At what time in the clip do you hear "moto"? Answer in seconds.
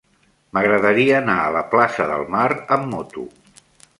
2.95-3.29